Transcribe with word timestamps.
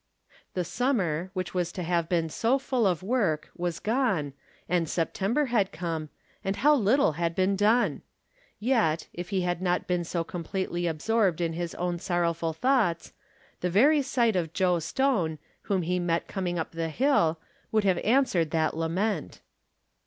The 0.55 0.63
summer, 0.63 1.29
which 1.35 1.53
was 1.53 1.71
to 1.73 1.83
have 1.83 2.09
been 2.09 2.27
so 2.27 2.57
full 2.57 2.87
of 2.87 3.03
work, 3.03 3.51
was 3.55 3.79
gone, 3.79 4.33
and 4.67 4.89
September 4.89 5.45
had 5.53 5.71
come, 5.71 6.09
and 6.43 6.55
how 6.55 6.73
little 6.73 7.11
had 7.11 7.35
been 7.35 7.55
done! 7.55 8.01
Yet, 8.59 9.07
if 9.13 9.29
he 9.29 9.41
had 9.41 9.61
not 9.61 9.85
been 9.85 10.03
so 10.03 10.23
comxiletely 10.23 10.89
absorbed 10.89 11.39
in 11.39 11.53
liis 11.53 11.75
own 11.77 11.99
sorrow 11.99 12.33
ful 12.33 12.51
thoughts, 12.51 13.13
the 13.59 13.69
very 13.69 14.01
sight 14.01 14.35
of 14.35 14.53
Joe 14.53 14.79
Stone, 14.79 15.37
whom 15.69 15.83
he 15.83 15.99
met 15.99 16.27
coming 16.27 16.57
up 16.57 16.71
the 16.71 16.91
liill, 16.97 17.37
would 17.71 17.83
have 17.83 17.99
answered 17.99 18.49
that 18.49 18.75
lament. 18.75 19.41